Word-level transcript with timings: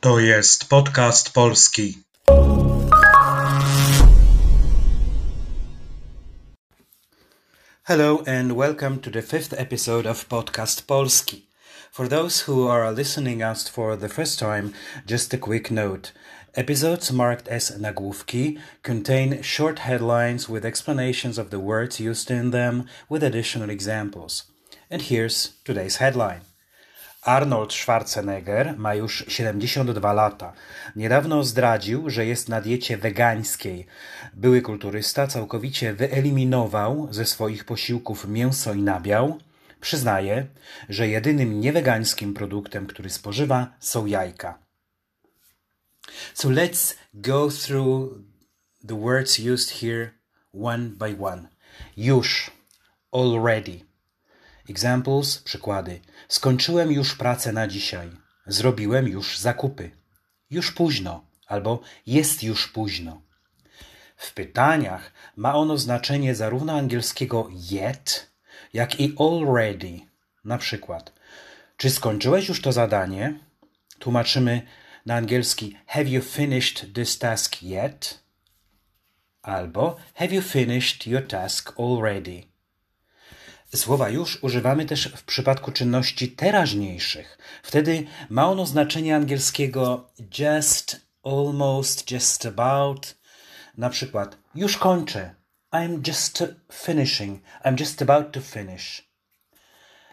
To 0.00 0.20
jest 0.20 0.68
podcast 0.68 1.32
polski. 1.32 1.94
Hello 7.82 8.22
and 8.26 8.52
welcome 8.52 8.98
to 8.98 9.10
the 9.10 9.22
fifth 9.22 9.52
episode 9.60 10.06
of 10.06 10.28
Podcast 10.28 10.86
Polski. 10.86 11.42
For 11.92 12.08
those 12.08 12.40
who 12.40 12.68
are 12.68 12.92
listening 12.92 13.42
us 13.42 13.68
for 13.68 13.96
the 13.96 14.08
first 14.08 14.38
time, 14.38 14.72
just 15.06 15.34
a 15.34 15.38
quick 15.38 15.70
note. 15.70 16.12
Episodes 16.54 17.12
marked 17.12 17.48
as 17.48 17.78
nagłówki 17.78 18.58
contain 18.82 19.42
short 19.42 19.78
headlines 19.80 20.48
with 20.48 20.64
explanations 20.64 21.38
of 21.38 21.50
the 21.50 21.60
words 21.60 22.00
used 22.00 22.30
in 22.30 22.50
them 22.50 22.86
with 23.10 23.22
additional 23.22 23.70
examples. 23.70 24.44
And 24.90 25.02
here's 25.02 25.52
today's 25.64 25.96
headline. 25.96 26.49
Arnold 27.22 27.72
Schwarzenegger 27.72 28.78
ma 28.78 28.94
już 28.94 29.24
72 29.28 30.12
lata. 30.12 30.52
Niedawno 30.96 31.44
zdradził, 31.44 32.10
że 32.10 32.26
jest 32.26 32.48
na 32.48 32.60
diecie 32.60 32.96
wegańskiej. 32.96 33.86
Były 34.34 34.62
kulturysta 34.62 35.26
całkowicie 35.26 35.92
wyeliminował 35.92 37.08
ze 37.10 37.24
swoich 37.24 37.64
posiłków 37.64 38.28
mięso 38.28 38.74
i 38.74 38.82
nabiał. 38.82 39.38
Przyznaje, 39.80 40.46
że 40.88 41.08
jedynym 41.08 41.60
niewegańskim 41.60 42.34
produktem, 42.34 42.86
który 42.86 43.10
spożywa, 43.10 43.66
są 43.80 44.06
jajka. 44.06 44.58
So 46.34 46.48
let's 46.48 46.94
go 47.14 47.50
through 47.50 48.18
the 48.88 49.00
words 49.00 49.38
used 49.38 49.70
here 49.70 50.10
one 50.52 50.88
by 50.88 51.16
one. 51.20 51.48
Już, 51.96 52.50
already. 53.12 53.89
Examples, 54.70 55.38
przykłady. 55.38 56.00
Skończyłem 56.28 56.92
już 56.92 57.14
pracę 57.14 57.52
na 57.52 57.66
dzisiaj. 57.66 58.10
Zrobiłem 58.46 59.08
już 59.08 59.38
zakupy. 59.38 59.90
Już 60.50 60.72
późno 60.72 61.24
albo 61.46 61.80
jest 62.06 62.42
już 62.42 62.68
późno. 62.68 63.22
W 64.16 64.34
pytaniach 64.34 65.12
ma 65.36 65.54
ono 65.54 65.78
znaczenie 65.78 66.34
zarówno 66.34 66.72
angielskiego 66.72 67.48
yet, 67.70 68.30
jak 68.72 69.00
i 69.00 69.14
already. 69.18 70.00
Na 70.44 70.58
przykład, 70.58 71.12
czy 71.76 71.90
skończyłeś 71.90 72.48
już 72.48 72.62
to 72.62 72.72
zadanie? 72.72 73.38
Tłumaczymy 73.98 74.62
na 75.06 75.14
angielski 75.14 75.76
Have 75.86 76.04
you 76.04 76.22
finished 76.22 76.94
this 76.94 77.18
task 77.18 77.62
yet? 77.62 78.20
Albo 79.42 79.96
Have 80.14 80.34
you 80.34 80.42
finished 80.42 81.06
your 81.06 81.26
task 81.26 81.72
already? 81.78 82.49
Słowa 83.74 84.08
już 84.08 84.42
używamy 84.42 84.86
też 84.86 85.08
w 85.16 85.22
przypadku 85.22 85.72
czynności 85.72 86.28
teraźniejszych. 86.28 87.38
Wtedy 87.62 88.06
ma 88.30 88.50
ono 88.50 88.66
znaczenie 88.66 89.16
angielskiego 89.16 90.10
just, 90.38 91.00
almost, 91.24 92.10
just 92.10 92.46
about. 92.46 93.14
Na 93.76 93.90
przykład 93.90 94.36
już 94.54 94.78
kończę. 94.78 95.34
I'm 95.72 96.08
just 96.08 96.44
finishing. 96.72 97.42
I'm 97.64 97.80
just 97.80 98.02
about 98.02 98.32
to 98.32 98.40
finish. 98.40 99.10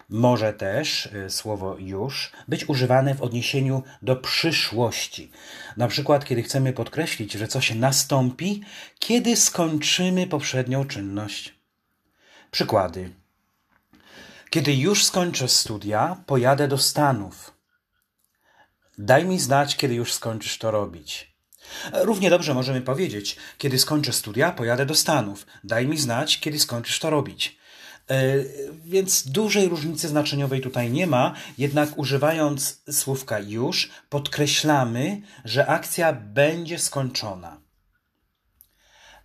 Może 0.09 0.53
też 0.53 1.05
y, 1.05 1.29
słowo 1.29 1.77
już 1.79 2.31
być 2.47 2.69
używane 2.69 3.15
w 3.15 3.21
odniesieniu 3.21 3.83
do 4.01 4.15
przyszłości. 4.15 5.31
Na 5.77 5.87
przykład, 5.87 6.25
kiedy 6.25 6.43
chcemy 6.43 6.73
podkreślić, 6.73 7.33
że 7.33 7.47
coś 7.47 7.75
nastąpi, 7.75 8.61
kiedy 8.99 9.35
skończymy 9.35 10.27
poprzednią 10.27 10.85
czynność. 10.85 11.53
Przykłady. 12.51 13.26
Kiedy 14.49 14.75
już 14.75 15.05
skończę 15.05 15.47
studia, 15.47 16.23
pojadę 16.25 16.67
do 16.67 16.77
Stanów. 16.77 17.53
Daj 18.97 19.25
mi 19.25 19.39
znać, 19.39 19.75
kiedy 19.75 19.95
już 19.95 20.13
skończysz 20.13 20.57
to 20.57 20.71
robić. 20.71 21.37
Równie 21.93 22.29
dobrze 22.29 22.53
możemy 22.53 22.81
powiedzieć, 22.81 23.35
kiedy 23.57 23.79
skończę 23.79 24.13
studia, 24.13 24.51
pojadę 24.51 24.85
do 24.85 24.95
Stanów. 24.95 25.45
Daj 25.63 25.87
mi 25.87 25.97
znać, 25.97 26.39
kiedy 26.39 26.59
skończysz 26.59 26.99
to 26.99 27.09
robić. 27.09 27.57
E, 28.09 28.35
więc 28.85 29.27
dużej 29.27 29.67
różnicy 29.69 30.07
znaczeniowej 30.07 30.61
tutaj 30.61 30.91
nie 30.91 31.07
ma, 31.07 31.33
jednak 31.57 31.97
używając 31.97 32.81
słówka 32.91 33.39
już, 33.39 33.89
podkreślamy, 34.09 35.21
że 35.45 35.67
akcja 35.67 36.13
będzie 36.13 36.79
skończona. 36.79 37.61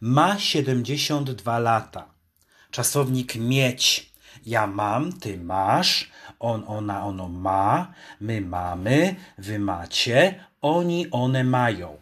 Ma 0.01 0.39
72 0.39 1.59
lata. 1.59 2.15
Czasownik 2.71 3.35
mieć. 3.35 4.12
Ja 4.47 4.67
mam, 4.67 5.13
ty 5.13 5.39
masz, 5.39 6.11
on, 6.41 6.65
ona, 6.67 7.05
ono 7.05 7.29
ma, 7.29 7.93
my 8.21 8.41
mamy, 8.41 9.15
wy 9.39 9.59
macie, 9.59 10.45
oni, 10.63 11.07
one 11.11 11.45
mają. 11.45 11.97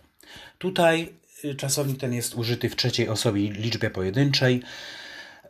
Tutaj 0.58 1.12
y, 1.44 1.54
czasownik 1.54 1.98
ten 2.00 2.12
jest 2.12 2.34
użyty 2.34 2.68
w 2.68 2.76
trzeciej 2.76 3.08
osobie 3.08 3.50
liczbie 3.50 3.90
pojedynczej. 3.90 4.62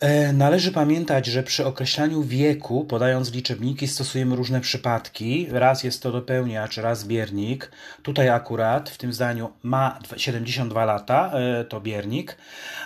E, 0.01 0.33
należy 0.33 0.73
pamiętać, 0.73 1.27
że 1.27 1.43
przy 1.43 1.67
określaniu 1.67 2.23
wieku, 2.23 2.85
podając 2.85 3.33
liczebniki, 3.33 3.89
stosujemy 3.89 4.37
różne 4.37 4.61
przypadki. 4.61 5.47
Raz 5.51 5.85
jest 5.85 6.03
to 6.03 6.13
dopełniacz, 6.13 6.77
raz 6.77 7.05
biernik. 7.05 7.71
Tutaj 8.03 8.29
akurat 8.29 8.91
w 8.91 8.99
tym 8.99 9.13
zdaniu 9.13 9.53
ma 9.63 9.99
72 10.17 10.85
lata, 10.85 11.33
e, 11.33 11.65
to 11.65 11.81
biernik, 11.81 12.37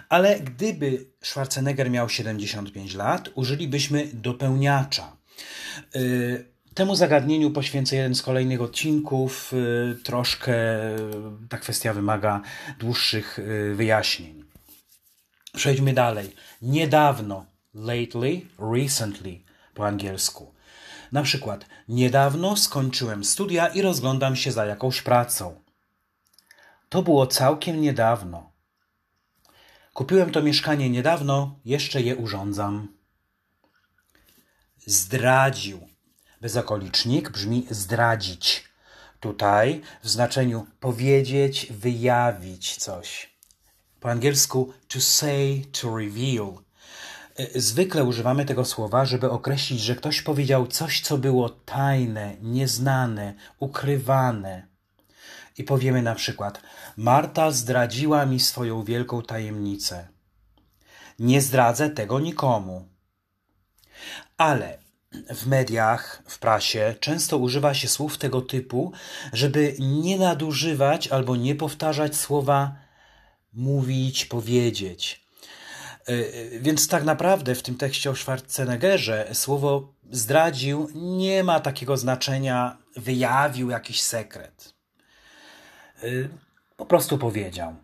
ale 0.09 0.41
gdyby 0.41 1.07
Schwarzenegger 1.23 1.91
miał 1.91 2.09
75 2.09 2.95
lat, 2.95 3.31
użylibyśmy 3.35 4.09
dopełniacza. 4.13 5.17
E, 5.95 5.99
temu 6.75 6.95
zagadnieniu 6.95 7.51
poświęcę 7.51 7.97
jeden 7.97 8.15
z 8.15 8.23
kolejnych 8.23 8.63
odcinków. 8.63 9.53
Troszkę 10.05 10.55
ta 11.49 11.59
kwestia 11.59 11.93
wymaga 11.93 12.41
dłuższych 12.79 13.39
wyjaśnień. 13.75 14.45
Przejdźmy 15.57 15.93
dalej. 15.93 16.33
Niedawno, 16.65 17.47
lately, 17.75 18.41
recently 18.59 19.41
po 19.75 19.87
angielsku. 19.87 20.55
Na 21.13 21.23
przykład, 21.23 21.67
niedawno 21.89 22.57
skończyłem 22.57 23.25
studia 23.25 23.67
i 23.67 23.83
rozglądam 23.83 24.37
się 24.37 24.53
za 24.53 24.67
jakąś 24.67 25.03
pracą. 25.03 25.61
To 26.89 27.03
było 27.03 27.27
całkiem 27.27 27.81
niedawno. 27.81 28.53
Kupiłem 29.93 30.31
to 30.31 30.43
mieszkanie 30.43 30.91
niedawno, 30.91 31.59
jeszcze 31.65 32.03
je 32.03 32.17
urządzam. 32.17 32.89
Zdradził. 34.87 35.89
Bezokolicznik 36.41 37.31
brzmi 37.31 37.67
zdradzić. 37.71 38.65
Tutaj 39.21 39.81
w 40.03 40.09
znaczeniu 40.09 40.67
powiedzieć, 40.81 41.67
wyjawić 41.71 42.77
coś. 42.77 43.34
Po 44.05 44.11
angielsku 44.11 44.73
to 44.89 45.01
say, 45.01 45.65
to 45.73 45.97
reveal. 45.97 46.59
E, 47.37 47.61
zwykle 47.61 48.05
używamy 48.05 48.45
tego 48.45 48.65
słowa, 48.65 49.05
żeby 49.05 49.31
określić, 49.31 49.81
że 49.81 49.95
ktoś 49.95 50.23
powiedział 50.23 50.67
coś, 50.67 51.01
co 51.01 51.19
było 51.19 51.49
tajne, 51.49 52.37
nieznane, 52.43 53.35
ukrywane. 53.59 54.67
I 55.59 55.65
powiemy 55.65 56.03
na 56.03 56.15
przykład: 56.15 56.61
Marta 56.97 57.51
zdradziła 57.51 58.27
mi 58.27 58.41
swoją 58.41 58.85
wielką 58.85 59.23
tajemnicę. 59.23 60.09
Nie 61.19 61.41
zdradzę 61.41 61.91
tego 61.91 62.21
nikomu. 62.21 62.89
Ale 64.37 64.79
w 65.13 65.47
mediach, 65.47 66.23
w 66.27 66.39
prasie 66.39 66.95
często 67.01 67.39
używa 67.39 67.75
się 67.75 67.89
słów 67.89 68.19
tego 68.19 68.43
typu, 68.43 68.93
żeby 69.33 69.77
nie 69.79 70.19
nadużywać 70.19 71.09
albo 71.09 71.37
nie 71.37 71.55
powtarzać 71.55 72.17
słowa 72.17 72.84
mówić, 73.55 74.27
powiedzieć. 74.27 75.27
E, 76.09 76.13
e, 76.13 76.59
więc 76.61 76.89
tak 76.89 77.05
naprawdę 77.05 77.55
w 77.55 77.63
tym 77.63 77.77
tekście 77.77 78.11
o 78.11 78.17
Schwarzeneggerze 78.17 79.29
słowo 79.33 79.93
zdradził 80.11 80.89
nie 80.95 81.45
ma 81.45 81.61
takiego 81.61 81.97
znaczenia, 81.97 82.77
wyjawił 82.97 83.71
jakiś 83.71 84.03
sekret. 84.03 84.75
E, 86.03 86.07
po 86.77 86.87
prostu 86.87 87.19
powiedział. 87.19 87.75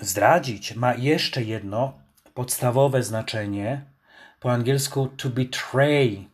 Zdradzić 0.00 0.74
ma 0.74 0.94
jeszcze 0.94 1.42
jedno 1.42 1.92
podstawowe 2.34 3.02
znaczenie, 3.02 3.84
po 4.40 4.52
angielsku 4.52 5.06
to 5.06 5.28
betray. 5.28 6.28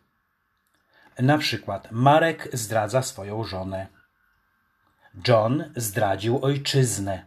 Na 1.18 1.38
przykład 1.38 1.88
Marek 1.90 2.48
zdradza 2.52 3.02
swoją 3.02 3.44
żonę. 3.44 3.86
John 5.28 5.72
zdradził 5.76 6.44
ojczyznę. 6.44 7.26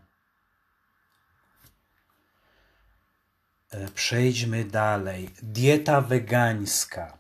E, 3.70 3.88
przejdźmy 3.88 4.66
dalej. 4.66 5.30
Dieta 5.42 6.02
wegańska. 6.02 7.18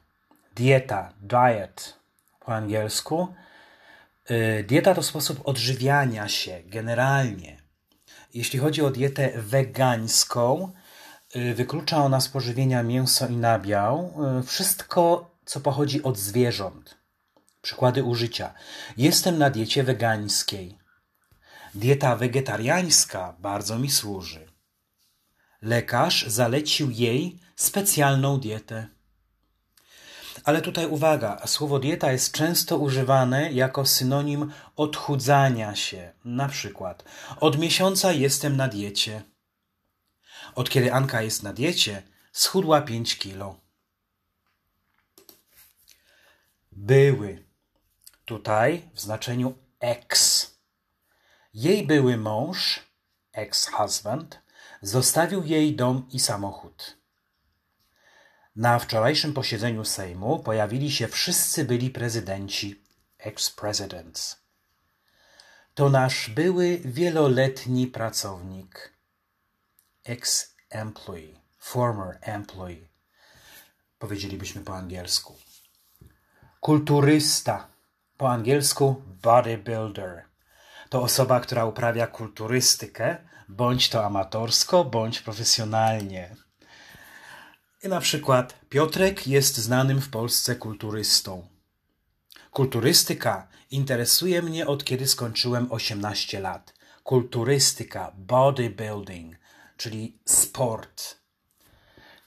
Dieta, 0.55 1.13
diet 1.21 1.99
po 2.39 2.55
angielsku. 2.55 3.35
E, 4.25 4.63
dieta 4.63 4.95
to 4.95 5.03
sposób 5.03 5.47
odżywiania 5.47 6.27
się 6.27 6.61
generalnie. 6.65 7.63
Jeśli 8.33 8.59
chodzi 8.59 8.81
o 8.81 8.91
dietę 8.91 9.31
wegańską, 9.35 10.71
e, 11.33 11.53
wyklucza 11.53 11.97
ona 11.97 12.21
spożywienia 12.21 12.83
mięso 12.83 13.27
i 13.27 13.37
nabiał, 13.37 14.13
wszystko 14.45 15.31
co 15.45 15.59
pochodzi 15.59 16.03
od 16.03 16.17
zwierząt. 16.17 17.02
Przykłady 17.63 18.03
użycia. 18.03 18.53
Jestem 18.97 19.37
na 19.37 19.49
diecie 19.49 19.83
wegańskiej. 19.83 20.77
Dieta 21.75 22.15
wegetariańska 22.15 23.35
bardzo 23.39 23.79
mi 23.79 23.91
służy. 23.91 24.47
Lekarz 25.61 26.25
zalecił 26.27 26.91
jej 26.91 27.39
specjalną 27.55 28.39
dietę. 28.39 28.87
Ale 30.43 30.61
tutaj 30.61 30.87
uwaga, 30.87 31.41
słowo 31.47 31.79
dieta 31.79 32.11
jest 32.11 32.31
często 32.31 32.77
używane 32.77 33.51
jako 33.51 33.85
synonim 33.85 34.51
odchudzania 34.75 35.75
się. 35.75 36.11
Na 36.25 36.49
przykład, 36.49 37.03
od 37.39 37.59
miesiąca 37.59 38.11
jestem 38.11 38.57
na 38.57 38.67
diecie. 38.67 39.21
Od 40.55 40.69
kiedy 40.69 40.93
Anka 40.93 41.21
jest 41.21 41.43
na 41.43 41.53
diecie, 41.53 42.03
schudła 42.31 42.81
5 42.81 43.17
kilo. 43.17 43.59
Były. 46.71 47.52
Tutaj 48.25 48.89
w 48.93 49.01
znaczeniu 49.01 49.53
ex. 49.79 50.47
Jej 51.53 51.87
były 51.87 52.17
mąż, 52.17 52.79
ex-husband, 53.31 54.39
zostawił 54.81 55.43
jej 55.43 55.75
dom 55.75 56.07
i 56.11 56.19
samochód. 56.19 56.97
Na 58.55 58.79
wczorajszym 58.79 59.33
posiedzeniu 59.33 59.85
Sejmu 59.85 60.39
pojawili 60.39 60.91
się 60.91 61.07
wszyscy 61.07 61.65
byli 61.65 61.89
prezydenci, 61.89 62.83
ex-presidents. 63.17 64.35
To 65.73 65.89
nasz 65.89 66.29
były 66.29 66.77
wieloletni 66.85 67.87
pracownik, 67.87 68.93
ex-employee, 70.03 71.39
former 71.57 72.17
employee, 72.21 72.87
powiedzielibyśmy 73.99 74.61
po 74.61 74.75
angielsku. 74.75 75.37
Kulturysta, 76.59 77.72
po 78.17 78.31
angielsku 78.31 79.03
bodybuilder. 79.21 80.23
To 80.89 81.01
osoba, 81.01 81.39
która 81.39 81.65
uprawia 81.65 82.07
kulturystykę, 82.07 83.17
bądź 83.49 83.89
to 83.89 84.05
amatorsko, 84.05 84.85
bądź 84.85 85.21
profesjonalnie. 85.21 86.35
I 87.83 87.87
na 87.87 87.99
przykład 87.99 88.59
Piotrek 88.69 89.27
jest 89.27 89.57
znanym 89.57 90.01
w 90.01 90.09
Polsce 90.09 90.55
kulturystą. 90.55 91.47
Kulturystyka 92.51 93.47
interesuje 93.71 94.41
mnie 94.41 94.67
od 94.67 94.83
kiedy 94.83 95.07
skończyłem 95.07 95.71
18 95.71 96.39
lat. 96.39 96.73
Kulturystyka, 97.03 98.11
bodybuilding, 98.17 99.35
czyli 99.77 100.19
sport, 100.25 101.15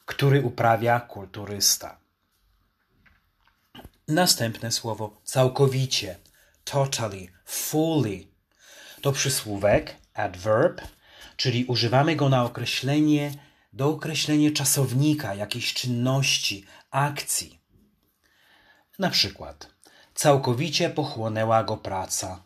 który 0.06 0.42
uprawia 0.42 1.00
kulturysta. 1.00 2.06
Następne 4.08 4.73
słowo 4.73 5.20
całkowicie, 5.25 6.19
totally, 6.64 7.29
fully. 7.44 8.26
To 9.00 9.12
przysłówek, 9.12 9.97
adverb, 10.14 10.81
czyli 11.37 11.64
używamy 11.64 12.17
go 12.17 12.29
na 12.29 12.44
określenie, 12.44 13.32
do 13.73 13.88
określenia 13.88 14.50
czasownika, 14.50 15.35
jakiejś 15.35 15.75
czynności, 15.75 16.67
akcji. 16.91 17.61
Na 18.99 19.11
przykład, 19.11 19.70
całkowicie 20.14 20.91
pochłonęła 20.91 21.64
go 21.64 21.76
praca. 21.76 22.43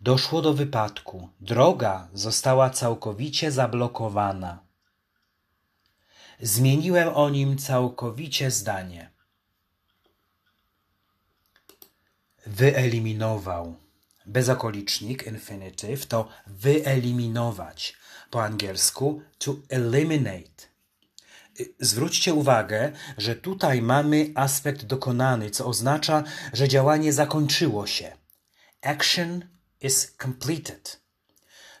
Doszło 0.00 0.42
do 0.42 0.54
wypadku. 0.54 1.28
Droga 1.40 2.08
została 2.12 2.70
całkowicie 2.70 3.52
zablokowana. 3.52 4.58
Zmieniłem 6.40 7.08
o 7.08 7.30
nim 7.30 7.58
całkowicie 7.58 8.50
zdanie. 8.50 9.15
Wyeliminował. 12.46 13.76
Bezokolicznik, 14.26 15.26
infinitive, 15.26 16.06
to 16.06 16.28
wyeliminować. 16.46 17.96
Po 18.30 18.44
angielsku 18.44 19.22
to 19.38 19.56
eliminate. 19.68 20.66
Zwróćcie 21.80 22.34
uwagę, 22.34 22.92
że 23.18 23.36
tutaj 23.36 23.82
mamy 23.82 24.32
aspekt 24.34 24.84
dokonany, 24.84 25.50
co 25.50 25.66
oznacza, 25.66 26.24
że 26.52 26.68
działanie 26.68 27.12
zakończyło 27.12 27.86
się. 27.86 28.12
Action 28.82 29.44
is 29.80 30.14
completed. 30.22 31.00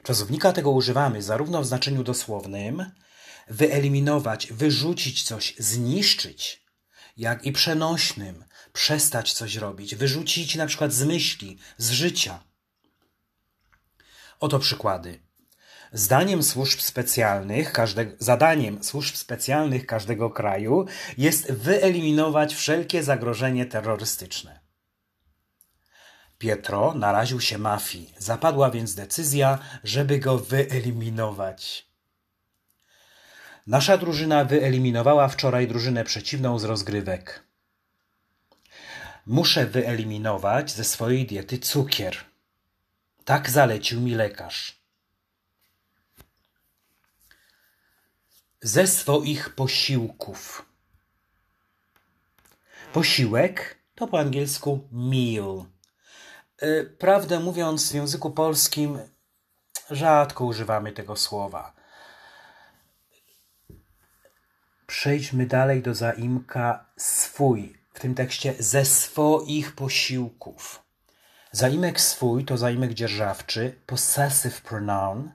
Czasownika 0.02 0.52
tego 0.52 0.70
używamy 0.70 1.22
zarówno 1.22 1.62
w 1.62 1.66
znaczeniu 1.66 2.04
dosłownym 2.04 2.90
wyeliminować, 3.48 4.52
wyrzucić 4.52 5.22
coś, 5.22 5.54
zniszczyć, 5.58 6.66
jak 7.16 7.44
i 7.44 7.52
przenośnym 7.52 8.44
przestać 8.76 9.32
coś 9.32 9.56
robić, 9.56 9.94
wyrzucić 9.94 10.54
na 10.54 10.66
przykład 10.66 10.92
z 10.92 11.02
myśli, 11.04 11.58
z 11.78 11.90
życia. 11.90 12.40
Oto 14.40 14.58
przykłady. 14.58 15.20
Zdaniem 15.92 16.42
służb 16.42 16.80
specjalnych, 16.80 17.72
każde, 17.72 18.06
zadaniem 18.18 18.84
służb 18.84 19.14
specjalnych 19.14 19.86
każdego 19.86 20.30
kraju 20.30 20.86
jest 21.18 21.52
wyeliminować 21.52 22.54
wszelkie 22.54 23.02
zagrożenie 23.02 23.66
terrorystyczne. 23.66 24.60
Pietro 26.38 26.94
naraził 26.94 27.40
się 27.40 27.58
mafii, 27.58 28.14
zapadła 28.18 28.70
więc 28.70 28.94
decyzja, 28.94 29.58
żeby 29.84 30.18
go 30.18 30.38
wyeliminować. 30.38 31.86
Nasza 33.66 33.98
drużyna 33.98 34.44
wyeliminowała 34.44 35.28
wczoraj 35.28 35.68
drużynę 35.68 36.04
przeciwną 36.04 36.58
z 36.58 36.64
rozgrywek. 36.64 37.45
Muszę 39.26 39.66
wyeliminować 39.66 40.70
ze 40.70 40.84
swojej 40.84 41.26
diety 41.26 41.58
cukier. 41.58 42.16
Tak 43.24 43.50
zalecił 43.50 44.00
mi 44.00 44.14
lekarz. 44.14 44.80
Ze 48.62 48.86
swoich 48.86 49.54
posiłków. 49.54 50.66
Posiłek 52.92 53.78
to 53.94 54.06
po 54.06 54.18
angielsku 54.18 54.88
meal. 54.92 55.64
E, 56.58 56.84
prawdę 56.84 57.40
mówiąc, 57.40 57.92
w 57.92 57.94
języku 57.94 58.30
polskim 58.30 58.98
rzadko 59.90 60.44
używamy 60.44 60.92
tego 60.92 61.16
słowa. 61.16 61.72
Przejdźmy 64.86 65.46
dalej 65.46 65.82
do 65.82 65.94
zaimka 65.94 66.84
swój 66.96 67.78
w 67.96 68.00
tym 68.00 68.14
tekście 68.14 68.54
ze 68.58 68.84
swoich 68.84 69.74
posiłków. 69.74 70.82
Zaimek 71.52 72.00
swój 72.00 72.44
to 72.44 72.56
zaimek 72.56 72.94
dzierżawczy, 72.94 73.80
possessive 73.86 74.60
pronoun. 74.60 75.32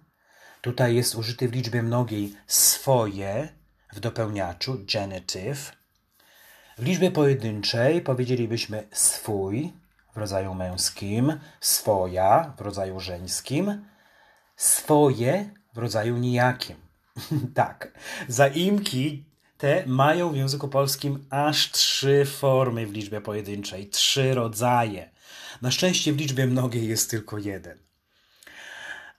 Tutaj 0.61 0.95
jest 0.95 1.15
użyty 1.15 1.49
w 1.49 1.53
liczbie 1.53 1.83
mnogiej 1.83 2.35
swoje 2.47 3.49
w 3.93 3.99
dopełniaczu, 3.99 4.77
genitive. 4.93 5.71
W 6.77 6.83
liczbie 6.83 7.11
pojedynczej 7.11 8.01
powiedzielibyśmy 8.01 8.87
swój 8.91 9.73
w 10.13 10.17
rodzaju 10.17 10.53
męskim, 10.53 11.39
swoja 11.61 12.53
w 12.57 12.61
rodzaju 12.61 12.99
żeńskim, 12.99 13.85
swoje 14.55 15.53
w 15.73 15.77
rodzaju 15.77 16.17
nijakim. 16.17 16.77
tak, 17.55 17.99
zaimki 18.27 19.30
te 19.61 19.83
mają 19.85 20.31
w 20.31 20.35
języku 20.35 20.67
polskim 20.67 21.25
aż 21.29 21.71
trzy 21.71 22.25
formy 22.25 22.87
w 22.87 22.91
liczbie 22.91 23.21
pojedynczej, 23.21 23.89
trzy 23.89 24.33
rodzaje. 24.33 25.09
Na 25.61 25.71
szczęście 25.71 26.13
w 26.13 26.17
liczbie 26.17 26.47
mnogiej 26.47 26.87
jest 26.87 27.09
tylko 27.09 27.37
jeden. 27.37 27.77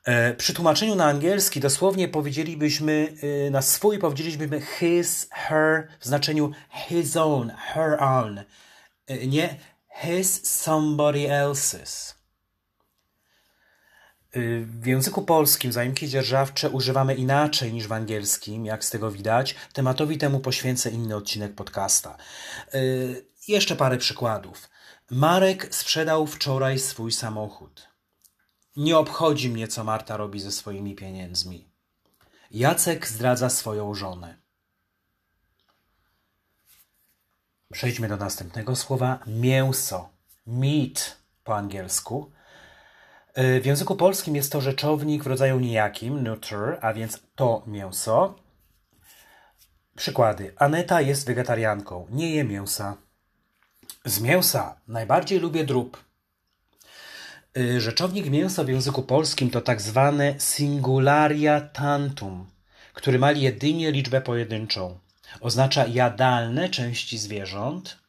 E, 0.04 0.34
przy 0.34 0.54
tłumaczeniu 0.54 0.94
na 0.94 1.04
angielski 1.04 1.61
dosłownie 1.61 2.08
powiedzielibyśmy, 2.08 3.14
e, 3.46 3.50
na 3.50 3.62
swój 3.62 3.99
powiedzielibyśmy 3.99 4.61
his, 4.61 5.28
her 5.30 5.88
w 6.00 6.06
znaczeniu 6.06 6.50
his 6.88 7.16
own, 7.16 7.50
her 7.50 8.02
own. 8.02 8.38
E, 9.06 9.26
nie 9.26 9.56
his, 10.02 10.49
somebody 10.62 11.28
else's. 11.28 12.14
Y, 14.36 14.66
w 14.66 14.86
języku 14.86 15.22
polskim 15.22 15.72
zaimki 15.72 16.08
dzierżawcze 16.08 16.70
używamy 16.70 17.14
inaczej 17.14 17.72
niż 17.72 17.86
w 17.86 17.92
angielskim, 17.92 18.64
jak 18.64 18.84
z 18.84 18.90
tego 18.90 19.10
widać. 19.10 19.54
Tematowi 19.72 20.18
temu 20.18 20.40
poświęcę 20.40 20.90
inny 20.90 21.16
odcinek 21.16 21.54
podcasta. 21.54 22.16
Yy, 22.74 23.26
jeszcze 23.48 23.76
parę 23.76 23.98
przykładów. 23.98 24.70
Marek 25.10 25.74
sprzedał 25.74 26.26
wczoraj 26.26 26.78
swój 26.78 27.12
samochód. 27.12 27.88
Nie 28.76 28.98
obchodzi 28.98 29.48
mnie, 29.48 29.68
co 29.68 29.84
Marta 29.84 30.16
robi 30.16 30.40
ze 30.40 30.52
swoimi 30.52 30.94
pieniędzmi. 30.94 31.68
Jacek 32.50 33.08
zdradza 33.08 33.50
swoją 33.50 33.94
żonę. 33.94 34.36
Przejdźmy 37.72 38.08
do 38.08 38.16
następnego 38.16 38.76
słowa. 38.76 39.18
Mięso. 39.26 40.08
Meat 40.46 41.16
po 41.44 41.56
angielsku 41.56 42.30
w 43.36 43.66
języku 43.66 43.96
polskim 43.96 44.36
jest 44.36 44.52
to 44.52 44.60
rzeczownik 44.60 45.24
w 45.24 45.26
rodzaju 45.26 45.60
nijakim, 45.60 46.22
neuter, 46.22 46.78
a 46.80 46.92
więc 46.92 47.20
to 47.34 47.62
mięso. 47.66 48.34
Przykłady. 49.96 50.52
Aneta 50.56 51.00
jest 51.00 51.26
wegetarianką, 51.26 52.06
nie 52.10 52.34
je 52.34 52.44
mięsa. 52.44 52.96
Z 54.04 54.20
mięsa 54.20 54.76
najbardziej 54.88 55.40
lubię 55.40 55.64
drób. 55.64 56.04
Y, 57.58 57.80
rzeczownik 57.80 58.30
mięsa 58.30 58.64
w 58.64 58.68
języku 58.68 59.02
polskim 59.02 59.50
to 59.50 59.60
tak 59.60 59.80
zwane 59.80 60.34
singularia 60.38 61.60
tantum, 61.60 62.46
który 62.94 63.18
ma 63.18 63.32
jedynie 63.32 63.92
liczbę 63.92 64.20
pojedynczą. 64.20 64.98
Oznacza 65.40 65.86
jadalne 65.86 66.68
części 66.68 67.18
zwierząt. 67.18 68.01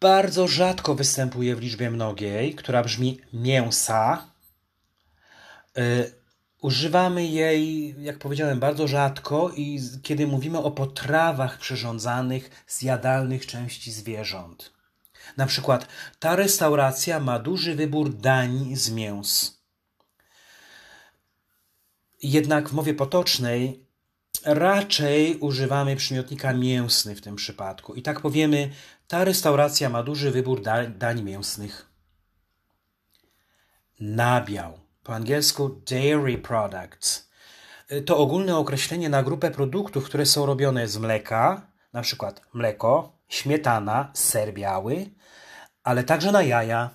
Bardzo 0.00 0.48
rzadko 0.48 0.94
występuje 0.94 1.56
w 1.56 1.60
liczbie 1.60 1.90
mnogiej, 1.90 2.54
która 2.54 2.82
brzmi 2.82 3.20
mięsa. 3.32 4.26
Y, 5.78 6.12
używamy 6.60 7.26
jej, 7.26 7.94
jak 8.02 8.18
powiedziałem, 8.18 8.60
bardzo 8.60 8.88
rzadko 8.88 9.50
i 9.56 9.80
kiedy 10.02 10.26
mówimy 10.26 10.58
o 10.58 10.70
potrawach 10.70 11.58
przyrządzanych 11.58 12.64
z 12.66 12.82
jadalnych 12.82 13.46
części 13.46 13.92
zwierząt. 13.92 14.72
Na 15.36 15.46
przykład 15.46 15.86
ta 16.18 16.36
restauracja 16.36 17.20
ma 17.20 17.38
duży 17.38 17.74
wybór 17.74 18.14
dań 18.14 18.76
z 18.76 18.90
mięs. 18.90 19.60
Jednak 22.22 22.68
w 22.68 22.72
mowie 22.72 22.94
potocznej 22.94 23.86
raczej 24.44 25.36
używamy 25.36 25.96
przymiotnika 25.96 26.52
mięsny 26.52 27.14
w 27.16 27.20
tym 27.20 27.36
przypadku. 27.36 27.94
I 27.94 28.02
tak 28.02 28.20
powiemy, 28.20 28.70
ta 29.10 29.24
restauracja 29.24 29.88
ma 29.88 30.02
duży 30.02 30.30
wybór 30.30 30.62
dań, 30.98 31.22
mięsnych. 31.22 31.90
Nabiał, 34.00 34.78
po 35.02 35.14
angielsku 35.14 35.68
dairy 35.68 36.38
products. 36.38 37.30
To 38.06 38.18
ogólne 38.18 38.56
określenie 38.56 39.08
na 39.08 39.22
grupę 39.22 39.50
produktów, 39.50 40.04
które 40.04 40.26
są 40.26 40.46
robione 40.46 40.88
z 40.88 40.98
mleka, 40.98 41.66
na 41.92 42.02
przykład 42.02 42.42
mleko, 42.54 43.12
śmietana, 43.28 44.10
ser 44.14 44.54
biały, 44.54 45.10
ale 45.84 46.04
także 46.04 46.32
na 46.32 46.42
jaja. 46.42 46.90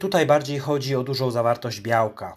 Tutaj 0.00 0.26
bardziej 0.26 0.58
chodzi 0.58 0.96
o 0.96 1.04
dużą 1.04 1.30
zawartość 1.30 1.80
białka. 1.80 2.36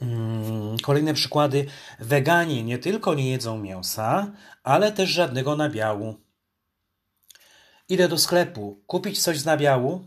Mm, 0.00 0.78
kolejne 0.78 1.14
przykłady. 1.14 1.66
Weganie 1.98 2.64
nie 2.64 2.78
tylko 2.78 3.14
nie 3.14 3.30
jedzą 3.30 3.58
mięsa, 3.58 4.32
ale 4.62 4.92
też 4.92 5.10
żadnego 5.10 5.56
nabiału. 5.56 6.23
Idę 7.88 8.08
do 8.08 8.18
sklepu 8.18 8.80
kupić 8.86 9.22
coś 9.22 9.38
z 9.38 9.44
nabiału. 9.44 10.06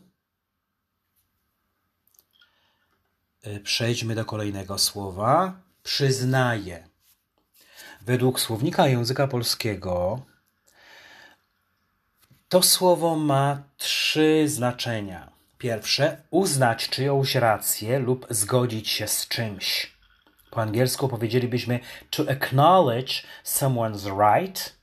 E, 3.43 3.59
przejdźmy 3.59 4.15
do 4.15 4.25
kolejnego 4.25 4.77
słowa. 4.77 5.59
Przyznaję. 5.83 6.87
Według 8.01 8.39
słownika 8.39 8.87
języka 8.87 9.27
polskiego 9.27 10.21
to 12.49 12.63
słowo 12.63 13.15
ma 13.15 13.63
trzy 13.77 14.43
znaczenia. 14.47 15.31
Pierwsze, 15.57 16.21
uznać 16.29 16.89
czyjąś 16.89 17.35
rację 17.35 17.99
lub 17.99 18.27
zgodzić 18.29 18.89
się 18.89 19.07
z 19.07 19.27
czymś. 19.27 19.97
Po 20.51 20.61
angielsku 20.61 21.07
powiedzielibyśmy 21.07 21.79
to 22.09 22.23
acknowledge 22.29 23.23
someone's 23.45 24.33
right 24.33 24.76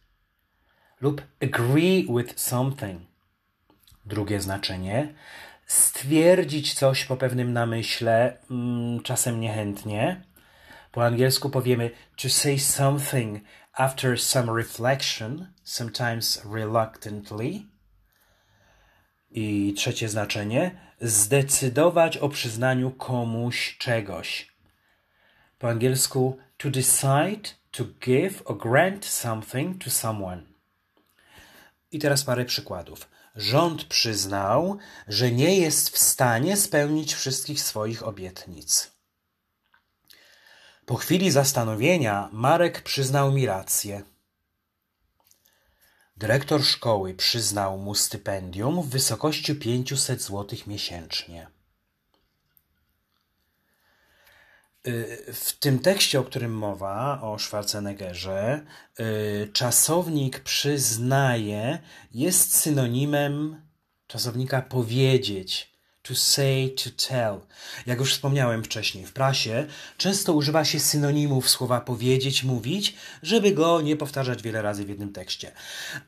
lub 1.01 1.23
agree 1.43 2.07
with 2.17 2.41
something. 2.41 3.01
Drugie 4.07 4.41
znaczenie, 4.41 5.15
stwierdzić 5.67 6.75
coś 6.75 7.05
po 7.05 7.17
pewnym 7.17 7.53
namyśle, 7.53 8.37
mm, 8.51 9.03
czasem 9.03 9.41
niechętnie. 9.41 10.23
Po 10.93 11.05
angielsku 11.05 11.51
powiemy 11.51 11.91
to 12.23 12.29
say 12.29 12.59
something 12.59 13.45
after 13.73 14.21
some 14.21 14.53
reflection, 14.57 15.47
sometimes 15.65 16.45
reluctantly. 16.53 17.63
I 19.31 19.75
trzecie 19.77 20.09
znaczenie 20.09 20.71
zdecydować 21.01 22.17
o 22.17 22.29
przyznaniu 22.29 22.91
komuś 22.91 23.77
czegoś. 23.79 24.55
Po 25.59 25.69
angielsku 25.69 26.39
to 26.57 26.71
decide 26.71 27.51
to 27.71 27.85
give 28.01 28.43
or 28.45 28.59
grant 28.59 29.05
something 29.05 29.85
to 29.85 29.91
someone. 29.91 30.54
I 31.95 31.99
teraz 31.99 32.25
parę 32.25 32.45
przykładów. 32.45 33.09
Rząd 33.37 33.85
przyznał, 33.85 34.79
że 35.09 35.33
nie 35.33 35.59
jest 35.59 35.91
w 35.91 35.99
stanie 35.99 36.57
spełnić 36.57 37.15
wszystkich 37.15 37.61
swoich 37.61 38.03
obietnic. 38.03 38.91
Po 40.87 40.97
chwili 40.97 41.31
zastanowienia 41.31 42.29
Marek 42.33 42.83
przyznał 42.83 43.33
mi 43.33 43.47
rację. 43.47 44.03
Dyrektor 46.17 46.65
szkoły 46.65 47.15
przyznał 47.15 47.79
mu 47.79 47.95
stypendium 47.95 48.83
w 48.83 48.89
wysokości 48.89 49.55
500 49.55 50.23
zł 50.23 50.59
miesięcznie. 50.67 51.47
W 55.33 55.53
tym 55.59 55.79
tekście, 55.79 56.21
o 56.21 56.25
którym 56.25 56.53
mowa, 56.53 57.21
o 57.23 57.39
Schwarzeneggerze, 57.39 58.65
y, 59.01 59.49
czasownik 59.53 60.41
przyznaje 60.41 61.79
jest 62.15 62.55
synonimem 62.55 63.63
czasownika 64.07 64.63
powiedzieć 64.63 65.74
to 66.09 66.15
say, 66.15 66.75
to 66.85 66.91
tell. 67.09 67.41
Jak 67.87 67.99
już 67.99 68.13
wspomniałem 68.13 68.65
wcześniej, 68.65 69.07
w 69.07 69.13
prasie 69.13 69.67
często 69.97 70.33
używa 70.33 70.65
się 70.65 70.81
synonimów 70.81 71.51
słowa 71.51 71.81
powiedzieć, 71.81 72.45
mówić, 72.45 72.95
żeby 73.23 73.53
go 73.53 73.81
nie 73.81 73.97
powtarzać 73.97 74.43
wiele 74.43 74.63
razy 74.63 74.85
w 74.85 74.89
jednym 74.89 75.13
tekście. 75.13 75.53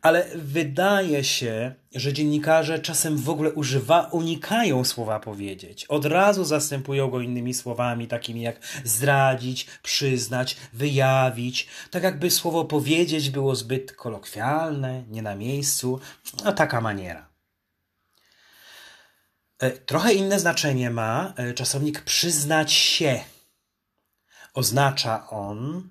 Ale 0.03 0.27
wydaje 0.35 1.25
się, 1.25 1.75
że 1.95 2.13
dziennikarze 2.13 2.79
czasem 2.79 3.19
w 3.19 3.29
ogóle 3.29 3.53
używa, 3.53 4.09
unikają 4.13 4.85
słowa 4.85 5.21
powiedzieć. 5.21 5.85
Od 5.85 6.05
razu 6.05 6.45
zastępują 6.45 7.11
go 7.11 7.21
innymi 7.21 7.55
słowami, 7.55 8.09
takimi 8.09 8.43
jak 8.43 8.61
zdradzić, 8.85 9.67
przyznać, 9.83 10.57
wyjawić. 10.73 11.67
Tak 11.91 12.03
jakby 12.03 12.31
słowo 12.31 12.65
powiedzieć 12.65 13.31
było 13.31 13.55
zbyt 13.55 13.93
kolokwialne, 13.93 15.05
nie 15.11 15.23
na 15.23 15.35
miejscu. 15.35 16.01
No 16.45 16.53
taka 16.53 16.81
maniera. 16.81 17.36
E, 19.59 19.71
trochę 19.71 20.13
inne 20.13 20.41
znaczenie 20.41 20.91
ma 20.91 21.33
e, 21.37 21.55
czasownik 21.55 22.01
przyznać 22.01 22.73
się. 22.73 23.25
Oznacza 24.55 25.29
on 25.29 25.91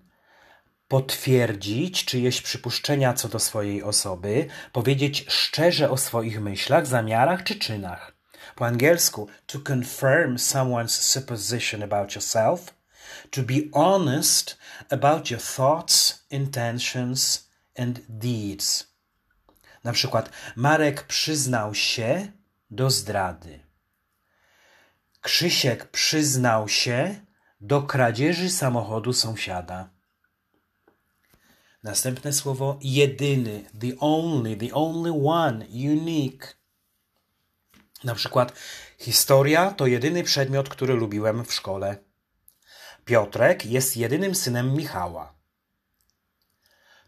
potwierdzić 0.88 2.05
czyjeś 2.05 2.41
przypuszczenia 2.41 3.13
co 3.13 3.27
do 3.27 3.39
swojej 3.39 3.84
osoby, 3.84 4.48
powiedzieć 4.72 5.25
szczerze 5.27 5.89
o 5.89 5.98
swoich 5.98 6.41
myślach, 6.41 6.88
zamiarach 6.88 7.43
czy 7.43 7.55
czynach. 7.55 8.15
Po 8.55 8.65
angielsku 8.65 9.27
to 9.45 9.60
confirm 9.67 10.36
someone's 10.36 11.01
supposition 11.01 11.84
about 11.84 12.15
yourself, 12.15 12.74
to 13.29 13.43
be 13.43 13.55
honest 13.74 14.57
about 14.89 15.31
your 15.31 15.41
thoughts, 15.41 16.25
intentions 16.29 17.50
and 17.77 18.00
deeds. 18.10 18.88
Na 19.84 19.93
przykład 19.93 20.29
Marek 20.55 21.03
przyznał 21.03 21.75
się 21.75 22.31
do 22.75 22.89
zdrady. 22.89 23.60
Krzysiek 25.22 25.86
przyznał 25.91 26.70
się 26.70 27.25
do 27.62 27.82
kradzieży 27.82 28.50
samochodu 28.50 29.13
sąsiada. 29.13 29.89
Następne 31.84 32.34
słowo 32.34 32.79
jedyny, 32.82 33.65
the 33.79 34.00
only, 34.00 34.55
the 34.58 34.74
only 34.74 35.12
one, 35.25 35.65
unique. 35.65 36.58
Na 38.03 38.15
przykład 38.15 38.53
historia 38.98 39.72
to 39.72 39.88
jedyny 39.88 40.24
przedmiot, 40.24 40.70
który 40.70 40.94
lubiłem 40.94 41.46
w 41.46 41.53
szkole. 41.53 41.98
Piotrek 43.05 43.65
jest 43.65 43.98
jedynym 43.98 44.36
synem 44.36 44.74
Michała. 44.74 45.34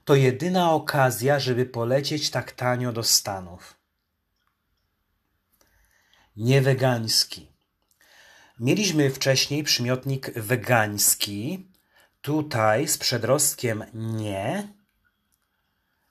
To 0.05 0.15
jedyna 0.15 0.71
okazja, 0.71 1.39
żeby 1.39 1.65
polecieć 1.65 2.29
tak 2.29 2.51
tanio 2.51 2.93
do 2.93 3.03
Stanów. 3.03 3.76
Niewegański. 6.37 7.51
Mieliśmy 8.59 9.09
wcześniej 9.09 9.63
przymiotnik 9.63 10.33
wegański, 10.33 11.71
tutaj 12.21 12.87
z 12.87 12.97
przedrostkiem 12.97 13.83
nie, 13.93 14.73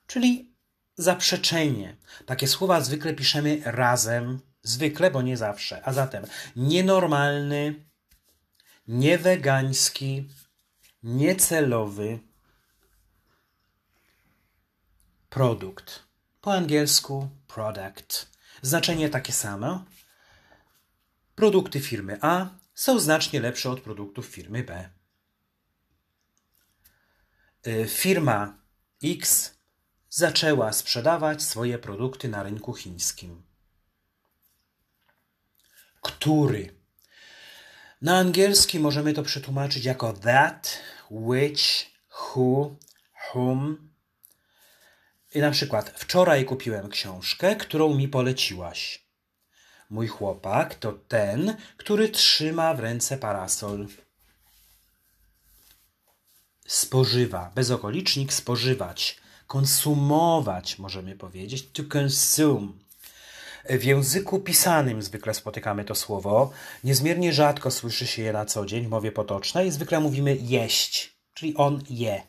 czyli 0.07 0.55
zaprzeczenie. 0.95 1.97
Takie 2.25 2.47
słowa 2.47 2.81
zwykle 2.81 3.13
piszemy 3.13 3.61
razem, 3.65 4.39
zwykle, 4.63 5.11
bo 5.11 5.21
nie 5.21 5.37
zawsze. 5.37 5.85
A 5.85 5.93
zatem 5.93 6.25
nienormalny, 6.55 7.85
niewegański, 8.87 10.29
niecelowy 11.03 12.19
produkt. 15.29 16.03
Po 16.41 16.53
angielsku 16.53 17.29
product. 17.47 18.31
Znaczenie 18.61 19.09
takie 19.09 19.33
samo, 19.33 19.85
Produkty 21.37 21.79
firmy 21.79 22.17
A 22.21 22.49
są 22.75 22.99
znacznie 22.99 23.39
lepsze 23.39 23.69
od 23.69 23.81
produktów 23.81 24.25
firmy 24.25 24.63
B. 24.63 24.89
Y, 27.67 27.87
firma 27.89 28.57
X 29.03 29.51
zaczęła 30.09 30.73
sprzedawać 30.73 31.43
swoje 31.43 31.79
produkty 31.79 32.29
na 32.29 32.43
rynku 32.43 32.73
chińskim. 32.73 33.43
Który? 36.01 36.75
Na 38.01 38.17
angielski 38.17 38.79
możemy 38.79 39.13
to 39.13 39.23
przetłumaczyć 39.23 39.85
jako 39.85 40.13
that, 40.13 40.79
which, 41.11 41.91
who, 42.09 42.75
whom. 43.33 43.89
I 45.35 45.39
na 45.39 45.51
przykład 45.51 45.89
wczoraj 45.89 46.45
kupiłem 46.45 46.89
książkę, 46.89 47.55
którą 47.55 47.95
mi 47.95 48.07
poleciłaś. 48.07 49.06
Mój 49.89 50.07
chłopak 50.07 50.75
to 50.75 50.93
ten, 50.93 51.57
który 51.77 52.09
trzyma 52.09 52.73
w 52.73 52.79
ręce 52.79 53.17
parasol. 53.17 53.87
Spożywa, 56.67 57.51
bezokolicznik 57.55 58.33
spożywać, 58.33 59.21
konsumować 59.47 60.79
możemy 60.79 61.15
powiedzieć, 61.15 61.71
to 61.71 61.83
consume. 61.97 62.67
W 63.69 63.83
języku 63.83 64.39
pisanym 64.39 65.01
zwykle 65.01 65.33
spotykamy 65.33 65.85
to 65.85 65.95
słowo. 65.95 66.51
Niezmiernie 66.83 67.33
rzadko 67.33 67.71
słyszy 67.71 68.07
się 68.07 68.21
je 68.21 68.33
na 68.33 68.45
co 68.45 68.65
dzień 68.65 68.85
w 68.85 68.89
mowie 68.89 69.11
potocznej. 69.11 69.71
Zwykle 69.71 69.99
mówimy 69.99 70.35
jeść, 70.35 71.17
czyli 71.33 71.55
on 71.55 71.83
je. 71.89 72.21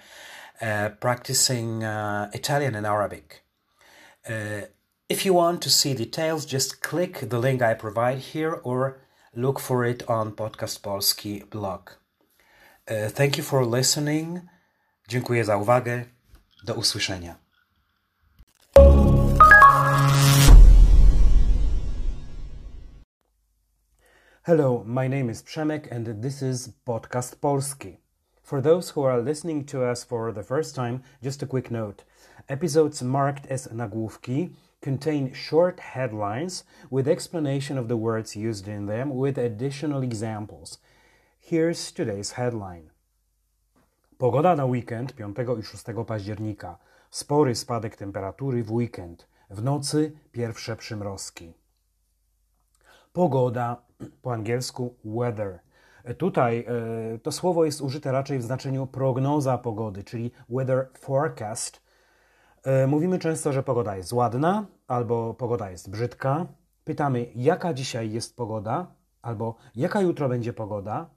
practicing 1.00 1.84
uh, 1.84 2.30
Italian 2.32 2.75
and 2.75 2.86
Arabic. 2.86 3.42
Uh, 4.28 4.62
if 5.08 5.25
you 5.25 5.32
want 5.32 5.62
to 5.62 5.71
see 5.71 5.94
details, 5.94 6.44
just 6.44 6.82
click 6.82 7.30
the 7.30 7.38
link 7.38 7.62
I 7.62 7.75
provide 7.75 8.18
here 8.18 8.60
or 8.62 8.99
look 9.34 9.58
for 9.58 9.84
it 9.84 10.02
on 10.08 10.32
Podcast 10.32 10.80
Polski 10.82 11.49
blog. 11.49 11.90
Uh, 12.86 13.08
thank 13.08 13.36
you 13.36 13.42
for 13.42 13.64
listening. 13.64 14.40
Dziękuję 15.08 15.44
za 15.44 15.56
uwagę. 15.56 16.04
Do 16.64 16.75
usłyszenia. 16.75 17.34
Hello, 24.42 24.82
my 24.86 25.08
name 25.08 25.30
is 25.30 25.42
Przemek 25.42 25.92
and 25.92 26.23
this 26.23 26.42
is 26.42 26.68
Podcast 26.84 27.36
Polski. 27.40 28.07
For 28.49 28.63
those 28.63 28.89
who 28.89 29.02
are 29.02 29.21
listening 29.21 29.67
to 29.67 29.84
us 29.84 30.02
for 30.02 30.32
the 30.32 30.43
first 30.43 30.75
time, 30.75 31.02
just 31.23 31.43
a 31.43 31.47
quick 31.47 31.71
note. 31.71 32.04
Episodes 32.49 33.02
marked 33.02 33.45
as 33.50 33.69
nagłówki 33.69 34.54
contain 34.80 35.34
short 35.34 35.80
headlines 35.80 36.65
with 36.91 37.06
explanation 37.06 37.76
of 37.76 37.89
the 37.89 37.97
words 37.99 38.37
used 38.37 38.67
in 38.67 38.87
them 38.87 39.11
with 39.11 39.37
additional 39.37 40.02
examples. 40.02 40.78
Here's 41.39 41.93
today's 41.93 42.32
headline. 42.32 42.89
Pogoda 44.19 44.56
na 44.56 44.65
weekend 44.65 45.13
5 45.13 45.58
i 45.58 45.63
6 45.63 45.84
października. 46.06 46.78
Spory 47.11 47.54
spadek 47.54 47.97
temperatury 47.97 48.63
w 48.65 48.73
weekend. 48.73 49.26
W 49.50 49.63
nocy 49.63 50.13
pierwsze 50.32 50.76
przymrozki. 50.76 51.52
Pogoda, 53.13 53.82
po 54.23 54.32
angielsku 54.32 54.95
weather. 55.04 55.61
Tutaj 56.14 56.66
e, 57.14 57.18
to 57.18 57.32
słowo 57.32 57.64
jest 57.64 57.80
użyte 57.80 58.12
raczej 58.12 58.38
w 58.38 58.42
znaczeniu 58.42 58.86
prognoza 58.86 59.58
pogody, 59.58 60.04
czyli 60.04 60.30
weather 60.49 60.88
forecast. 60.99 61.82
E, 62.64 62.86
mówimy 62.86 63.18
często, 63.18 63.52
że 63.52 63.62
pogoda 63.62 63.97
jest 63.97 64.12
ładna 64.12 64.66
albo 64.86 65.34
pogoda 65.34 65.71
jest 65.71 65.90
brzydka. 65.90 66.47
Pytamy, 66.84 67.26
jaka 67.34 67.75
dzisiaj 67.75 68.10
jest 68.10 68.36
pogoda, 68.36 68.86
albo 69.23 69.56
jaka 69.76 70.00
jutro 70.00 70.28
będzie 70.28 70.52
pogoda. 70.52 71.10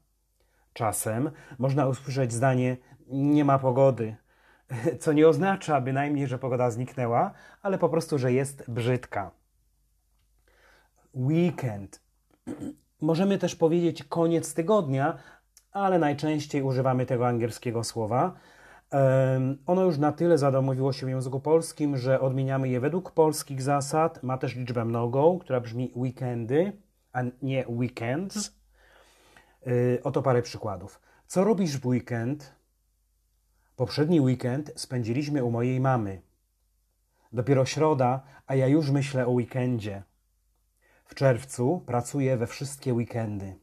Czasem 0.74 1.32
można 1.60 1.88
usłyszeć 1.88 2.34
zdanie 2.34 2.78
nie 3.08 3.46
ma 3.46 3.60
pogody, 3.60 4.16
co 5.02 5.14
nie 5.14 5.28
oznacza 5.28 5.82
bynajmniej, 5.82 6.28
że 6.28 6.40
pogoda 6.40 6.72
zniknęła, 6.72 7.32
ale 7.62 7.78
po 7.78 7.90
prostu, 7.90 8.18
że 8.18 8.34
jest 8.34 8.72
brzydka. 8.72 9.32
Weekend 11.14 12.02
Możemy 13.02 13.38
też 13.38 13.56
powiedzieć 13.56 14.04
koniec 14.04 14.54
tygodnia, 14.54 15.18
ale 15.72 16.00
najczęściej 16.00 16.64
używamy 16.64 17.06
tego 17.06 17.28
angielskiego 17.28 17.84
słowa. 17.84 18.34
Ono 19.66 19.84
już 19.84 19.98
na 19.98 20.12
tyle 20.12 20.38
zadomowiło 20.38 20.94
się 20.94 21.06
w 21.06 21.10
języku 21.10 21.40
polskim, 21.40 21.98
że 21.98 22.20
odmieniamy 22.20 22.70
je 22.70 22.80
według 22.80 23.12
polskich 23.12 23.62
zasad. 23.62 24.24
Ma 24.24 24.38
też 24.38 24.56
liczbę 24.56 24.86
mnogą, 24.86 25.40
która 25.40 25.60
brzmi 25.60 25.92
weekendy, 25.96 26.82
a 27.14 27.22
nie 27.42 27.66
weekends. 27.68 28.62
Y, 29.68 30.00
oto 30.04 30.22
parę 30.22 30.42
przykładów. 30.42 31.02
Co 31.28 31.44
robisz 31.44 31.78
w 31.78 31.86
weekend? 31.86 32.56
Poprzedni 33.76 34.22
weekend 34.22 34.72
spędziliśmy 34.76 35.44
u 35.44 35.52
mojej 35.52 35.80
mamy. 35.80 36.22
Dopiero 37.34 37.66
środa, 37.66 38.24
a 38.48 38.56
ja 38.56 38.68
już 38.68 38.90
myślę 38.90 39.28
o 39.28 39.30
weekendzie. 39.30 40.04
W 41.12 41.16
czerwcu 41.16 41.84
pracuję 41.86 42.38
we 42.38 42.48
wszystkie 42.48 42.94
weekendy. 42.94 43.56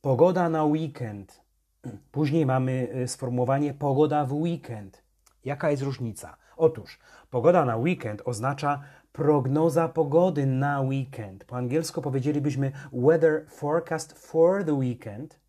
Pogoda 0.00 0.48
na 0.48 0.64
weekend. 0.64 1.40
Później 2.12 2.46
mamy 2.46 2.88
y, 2.96 3.08
sformułowanie 3.08 3.74
pogoda 3.74 4.24
w 4.24 4.32
weekend. 4.32 5.02
Jaka 5.44 5.70
jest 5.70 5.82
różnica? 5.82 6.36
Otóż 6.56 6.98
pogoda 7.30 7.64
na 7.64 7.76
weekend 7.76 8.22
oznacza 8.24 8.82
prognoza 9.12 9.88
pogody 9.88 10.46
na 10.46 10.80
weekend. 10.80 11.44
Po 11.44 11.56
angielsku 11.56 12.02
powiedzielibyśmy 12.02 12.72
weather 12.92 13.46
forecast 13.50 14.18
for 14.18 14.64
the 14.64 14.72
weekend. 14.72 15.40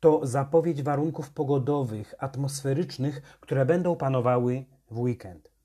To 0.00 0.26
zapowiedź 0.26 0.82
warunków 0.82 1.30
pogodowych, 1.30 2.14
atmosferycznych, 2.18 3.22
które 3.40 3.66
będą 3.66 3.96
panowały 3.96 4.64
w 4.90 4.98
weekend. 4.98 5.57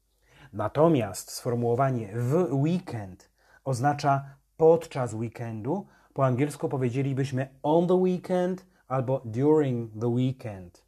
Natomiast 0.53 1.31
sformułowanie 1.31 2.09
w 2.15 2.47
weekend 2.51 3.29
oznacza 3.63 4.25
podczas 4.57 5.13
weekendu. 5.13 5.87
Po 6.13 6.25
angielsku 6.25 6.69
powiedzielibyśmy 6.69 7.47
on 7.63 7.87
the 7.87 7.93
weekend 7.93 8.65
albo 8.87 9.21
during 9.25 10.01
the 10.01 10.07
weekend. 10.07 10.85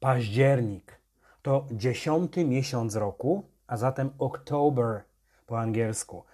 Październik 0.00 1.00
to 1.42 1.66
dziesiąty 1.70 2.44
miesiąc 2.44 2.96
roku, 2.96 3.48
a 3.66 3.76
zatem 3.76 4.10
October 4.18 5.04
po 5.46 5.60
angielsku. 5.60 6.24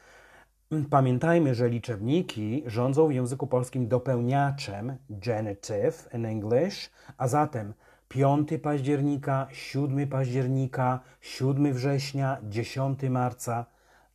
Pamiętajmy, 0.90 1.54
że 1.54 1.68
liczebniki 1.68 2.62
rządzą 2.66 3.08
w 3.08 3.12
języku 3.12 3.46
polskim 3.46 3.88
dopełniaczem 3.88 4.96
genitive 5.10 6.08
in 6.14 6.26
English, 6.26 6.90
a 7.18 7.28
zatem 7.28 7.74
5 8.12 8.48
października, 8.62 9.48
7 9.52 10.08
października, 10.08 11.00
7 11.20 11.72
września, 11.72 12.38
10 12.42 13.02
marca 13.10 13.66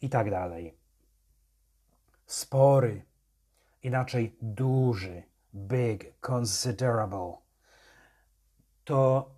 i 0.02 0.10
tak 0.10 0.32
dalej. 0.32 0.78
Spory, 2.26 3.06
inaczej 3.84 4.36
duży, 4.42 5.24
big, 5.56 6.14
considerable. 6.22 7.34
To 8.84 9.30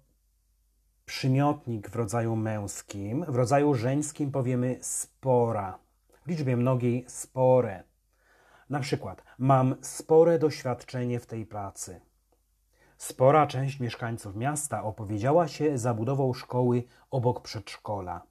przymiotnik 1.05 1.89
w 1.89 1.95
rodzaju 1.95 2.35
męskim, 2.35 3.25
w 3.25 3.35
rodzaju 3.35 3.73
żeńskim 3.73 4.31
powiemy 4.31 4.77
spora. 4.81 5.79
W 6.25 6.29
liczbie 6.29 6.57
mnogiej 6.57 7.05
spore. 7.07 7.83
Na 8.69 8.79
przykład, 8.79 9.23
mam 9.37 9.75
spore 9.81 10.39
doświadczenie 10.39 11.19
w 11.19 11.25
tej 11.25 11.45
pracy. 11.45 12.01
Spora 12.99 13.47
część 13.47 13.79
mieszkańców 13.79 14.35
miasta 14.35 14.83
opowiedziała 14.83 15.47
się 15.47 15.77
za 15.77 15.93
budową 15.93 16.33
szkoły 16.33 16.83
obok 17.11 17.41
przedszkola. 17.41 18.21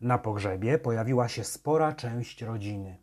Na 0.00 0.18
pogrzebie 0.18 0.78
pojawiła 0.78 1.28
się 1.28 1.44
spora 1.44 1.92
część 1.92 2.42
rodziny. 2.42 2.98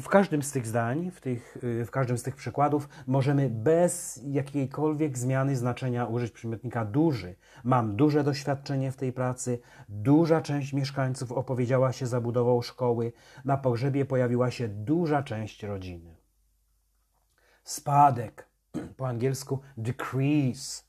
W 0.00 0.08
każdym 0.08 0.42
z 0.42 0.52
tych 0.52 0.66
zdań, 0.66 1.10
w, 1.10 1.20
tych, 1.20 1.58
y, 1.64 1.84
w 1.84 1.90
każdym 1.90 2.18
z 2.18 2.22
tych 2.22 2.36
przykładów 2.36 2.88
możemy 3.06 3.50
bez 3.50 4.20
jakiejkolwiek 4.24 5.18
zmiany 5.18 5.56
znaczenia 5.56 6.06
użyć 6.06 6.32
przymiotnika 6.32 6.84
duży. 6.84 7.36
Mam 7.64 7.96
duże 7.96 8.24
doświadczenie 8.24 8.92
w 8.92 8.96
tej 8.96 9.12
pracy, 9.12 9.58
duża 9.88 10.40
część 10.40 10.72
mieszkańców 10.72 11.32
opowiedziała 11.32 11.92
się 11.92 12.06
za 12.06 12.20
budową 12.20 12.62
szkoły, 12.62 13.12
na 13.44 13.56
pogrzebie 13.56 14.04
pojawiła 14.04 14.50
się 14.50 14.68
duża 14.68 15.22
część 15.22 15.62
rodziny. 15.62 16.16
Spadek, 17.64 18.49
po 18.96 19.08
angielsku 19.08 19.60
decrease. 19.76 20.82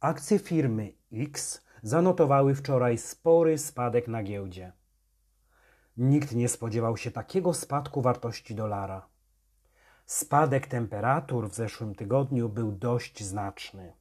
Akcje 0.00 0.38
firmy 0.38 0.92
X 1.12 1.64
zanotowały 1.82 2.54
wczoraj 2.54 2.98
spory 2.98 3.58
spadek 3.58 4.08
na 4.08 4.22
giełdzie. 4.22 4.72
Nikt 5.96 6.34
nie 6.34 6.48
spodziewał 6.48 6.96
się 6.96 7.10
takiego 7.10 7.54
spadku 7.54 8.02
wartości 8.02 8.54
dolara. 8.54 9.06
Spadek 10.06 10.66
temperatur 10.66 11.50
w 11.50 11.54
zeszłym 11.54 11.94
tygodniu 11.94 12.48
był 12.48 12.72
dość 12.72 13.24
znaczny. 13.24 13.92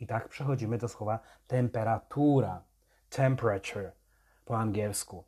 I 0.00 0.06
tak 0.06 0.28
przechodzimy 0.28 0.78
do 0.78 0.88
słowa 0.88 1.18
temperatura, 1.46 2.62
temperature 3.10 3.92
po 4.44 4.58
angielsku. 4.58 5.24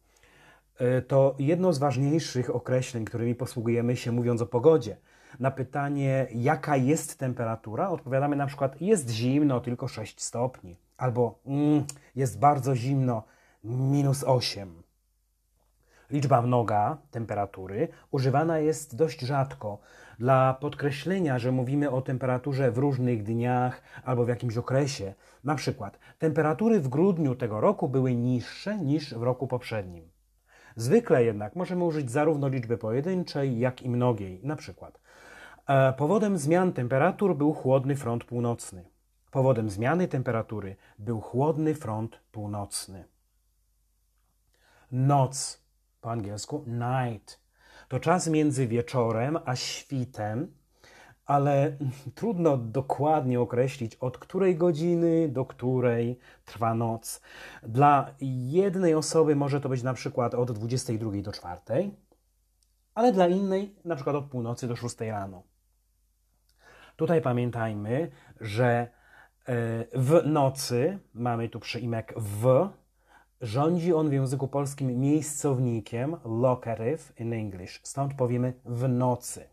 E, 0.79 1.03
to 1.03 1.35
jedno 1.39 1.73
z 1.73 1.79
ważniejszych 1.79 2.55
określeń, 2.55 3.05
którymi 3.05 3.35
posługujemy 3.35 3.97
się 3.97 4.13
mówiąc 4.13 4.43
o 4.43 4.47
pogodzie. 4.47 4.97
Na 5.41 5.51
pytanie, 5.51 6.27
jaka 6.35 6.77
jest 6.77 7.19
temperatura, 7.19 7.89
odpowiadamy 7.89 8.37
na 8.37 8.47
przykład: 8.47 8.81
jest 8.81 9.11
zimno, 9.11 9.61
tylko 9.61 9.89
6 9.89 10.21
stopni, 10.21 10.77
albo 10.97 11.39
mm, 11.47 11.85
jest 12.15 12.39
bardzo 12.39 12.77
zimno, 12.77 13.23
minus 13.65 14.25
8. 14.25 14.83
Liczba 16.11 16.43
mnoga 16.43 16.99
temperatury 17.11 17.89
używana 18.11 18.59
jest 18.59 18.97
dość 18.97 19.21
rzadko 19.21 19.79
dla 20.19 20.55
podkreślenia, 20.55 21.39
że 21.39 21.53
mówimy 21.53 21.91
o 21.91 22.03
temperaturze 22.03 22.71
w 22.71 22.79
różnych 22.79 23.23
dniach 23.23 23.83
albo 24.05 24.25
w 24.25 24.29
jakimś 24.29 24.57
okresie. 24.57 25.15
Na 25.45 25.55
przykład 25.55 25.99
temperatury 26.19 26.81
w 26.81 26.89
grudniu 26.89 27.35
tego 27.35 27.61
roku 27.61 27.89
były 27.89 28.15
niższe 28.15 28.79
niż 28.79 29.15
w 29.15 29.23
roku 29.23 29.47
poprzednim. 29.47 30.11
Zwykle 30.77 31.25
jednak 31.25 31.57
możemy 31.57 31.85
użyć 31.85 32.11
zarówno 32.11 32.49
liczby 32.49 32.79
pojedynczej, 32.79 33.59
jak 33.59 33.83
i 33.83 33.91
mnogiej. 33.91 34.41
Na 34.43 34.57
przykład 34.57 35.01
powodem 35.97 36.39
zmian 36.39 36.73
temperatur 36.73 37.37
był 37.37 37.53
chłodny 37.53 37.97
front 37.97 38.25
północny. 38.25 38.85
Powodem 39.31 39.71
zmiany 39.71 40.09
temperatury 40.09 40.77
był 40.99 41.21
chłodny 41.21 41.75
front 41.75 42.21
północny. 42.33 43.05
Noc 44.93 45.63
po 46.01 46.11
angielsku 46.11 46.65
night. 46.67 47.41
To 47.89 48.01
czas 48.01 48.29
między 48.29 48.67
wieczorem 48.67 49.39
a 49.45 49.57
świtem, 49.57 50.55
ale 51.25 51.77
trudno 52.15 52.57
dokładnie 52.57 53.41
określić, 53.41 53.95
od 53.95 54.19
której 54.19 54.57
godziny 54.57 55.29
do 55.29 55.45
której 55.45 56.19
trwa 56.45 56.75
noc. 56.75 57.21
Dla 57.63 58.15
jednej 58.21 58.95
osoby 58.95 59.37
może 59.37 59.61
to 59.61 59.69
być 59.69 59.83
na 59.83 59.95
przykład 59.95 60.35
od 60.35 60.53
22 60.53 61.23
do 61.23 61.33
4, 61.33 61.91
ale 62.95 63.13
dla 63.13 63.29
innej 63.29 63.75
na 63.85 63.95
przykład 63.95 64.17
od 64.17 64.25
północy 64.25 64.69
do 64.69 64.77
6 64.77 65.01
rano. 65.01 65.43
Tutaj 66.97 67.23
pamiętajmy, 67.23 68.11
że 68.41 68.67
e, 68.67 68.89
w 69.95 70.23
nocy 70.27 70.99
mamy 71.15 71.49
tu 71.49 71.61
przyimek 71.61 72.15
w, 72.17 72.69
Rządzi 73.41 73.95
on 73.95 74.11
w 74.11 74.13
języku 74.13 74.49
polskim 74.49 75.01
miejscownikiem, 75.01 76.17
locative 76.25 77.21
in 77.21 77.33
English. 77.33 77.81
Stąd 77.83 78.15
powiemy 78.15 78.53
w 78.65 78.89
nocy. 78.89 79.49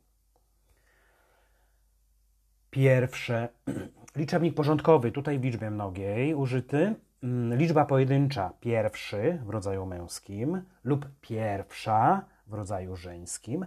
Pierwsze, 2.69 3.49
liczebnik 4.15 4.55
porządkowy, 4.55 5.11
tutaj 5.11 5.39
w 5.39 5.43
liczbie 5.43 5.71
mnogiej 5.71 6.35
użyty. 6.35 6.95
Mm, 7.23 7.57
liczba 7.59 7.85
pojedyncza, 7.85 8.53
pierwszy 8.59 9.41
w 9.45 9.49
rodzaju 9.49 9.85
męskim 9.85 10.61
lub 10.83 11.09
pierwsza 11.21 12.25
w 12.47 12.53
rodzaju 12.53 12.95
żeńskim 12.95 13.65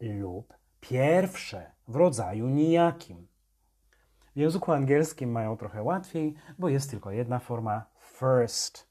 lub 0.00 0.54
pierwsze 0.80 1.72
w 1.88 1.96
rodzaju 1.96 2.48
nijakim. 2.48 3.28
W 4.36 4.38
języku 4.38 4.72
angielskim 4.72 5.30
mają 5.30 5.56
trochę 5.56 5.82
łatwiej, 5.82 6.34
bo 6.58 6.68
jest 6.68 6.90
tylko 6.90 7.10
jedna 7.10 7.38
forma 7.38 7.84
first 8.00 8.90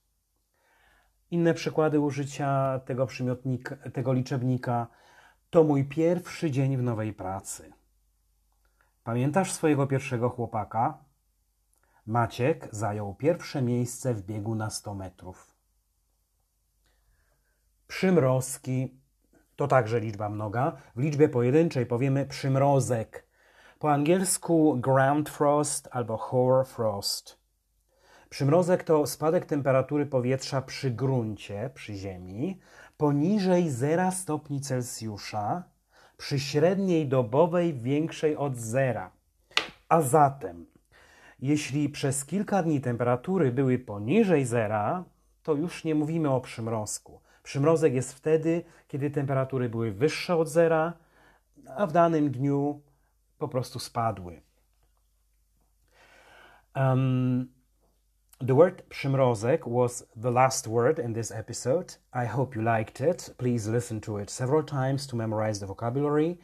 inne 1.31 1.53
przykłady 1.53 1.99
użycia 1.99 2.79
tego 2.85 3.05
przymiotnika, 3.05 3.75
tego 3.75 4.13
liczebnika 4.13 4.87
to 5.49 5.63
mój 5.63 5.85
pierwszy 5.85 6.51
dzień 6.51 6.77
w 6.77 6.83
nowej 6.83 7.13
pracy. 7.13 7.73
Pamiętasz 9.03 9.51
swojego 9.51 9.87
pierwszego 9.87 10.29
chłopaka? 10.29 11.03
Maciek 12.05 12.69
zajął 12.71 13.15
pierwsze 13.15 13.61
miejsce 13.61 14.13
w 14.13 14.21
biegu 14.21 14.55
na 14.55 14.69
100 14.69 14.95
metrów. 14.95 15.55
Przymrozki 17.87 18.98
to 19.59 19.67
także 19.67 19.99
liczba 19.99 20.29
mnoga. 20.29 20.71
W 20.95 20.99
liczbie 20.99 21.29
pojedynczej 21.29 21.85
powiemy 21.85 22.25
przymrozek. 22.25 23.25
Po 23.79 23.91
angielsku 23.91 24.77
ground 24.77 25.29
frost 25.29 25.89
albo 25.91 26.17
hoar 26.17 26.67
frost. 26.67 27.39
Przymrozek 28.29 28.83
to 28.83 29.07
spadek 29.07 29.45
temperatury 29.45 30.05
powietrza 30.05 30.61
przy 30.61 30.91
gruncie, 30.91 31.69
przy 31.73 31.95
ziemi, 31.95 32.59
poniżej 32.97 33.69
0 33.69 34.11
stopni 34.11 34.61
Celsjusza, 34.61 35.63
przy 36.17 36.39
średniej 36.39 37.07
dobowej 37.07 37.73
większej 37.73 38.37
od 38.37 38.57
zera. 38.57 39.11
A 39.89 40.01
zatem, 40.01 40.65
jeśli 41.39 41.89
przez 41.89 42.25
kilka 42.25 42.63
dni 42.63 42.81
temperatury 42.81 43.51
były 43.51 43.79
poniżej 43.79 44.45
zera, 44.45 45.03
to 45.43 45.53
już 45.53 45.83
nie 45.83 45.95
mówimy 45.95 46.29
o 46.29 46.41
przymrozku. 46.41 47.21
Przymrozek 47.49 47.93
jest 47.93 48.13
wtedy, 48.13 48.63
kiedy 48.87 49.09
temperatury 49.09 49.69
były 49.69 49.91
wyższe 49.91 50.35
od 50.35 50.47
zera, 50.49 50.93
a 51.77 51.87
w 51.87 51.91
danym 51.91 52.31
dniu 52.31 52.81
po 53.37 53.47
prostu 53.47 53.79
spadły. 53.79 54.41
Um, 56.75 57.49
The 58.47 58.55
word 58.55 58.81
przymrozek 58.81 59.69
was 59.69 60.05
the 60.21 60.31
last 60.31 60.69
word 60.69 60.99
in 60.99 61.13
this 61.13 61.31
episode. 61.31 61.93
I 62.13 62.27
hope 62.27 62.55
you 62.55 62.61
liked 62.61 63.01
it. 63.01 63.35
Please 63.37 63.71
listen 63.71 64.01
to 64.01 64.19
it 64.19 64.31
several 64.31 64.63
times 64.63 65.07
to 65.07 65.17
memorize 65.17 65.59
the 65.59 65.65
vocabulary 65.65 66.37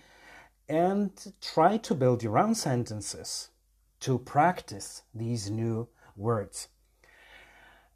and 0.70 1.34
try 1.54 1.80
to 1.80 1.96
build 1.96 2.24
your 2.24 2.38
own 2.40 2.56
sentences 2.56 3.52
to 4.00 4.20
practice 4.20 5.04
these 5.14 5.52
new 5.52 5.88
words. 6.16 6.75